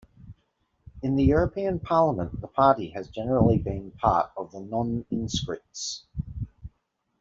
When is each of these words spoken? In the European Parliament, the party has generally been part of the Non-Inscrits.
In 1.03 1.15
the 1.15 1.23
European 1.25 1.79
Parliament, 1.79 2.41
the 2.41 2.47
party 2.47 2.89
has 2.95 3.07
generally 3.07 3.59
been 3.59 3.91
part 3.91 4.31
of 4.35 4.51
the 4.51 4.59
Non-Inscrits. 4.59 6.07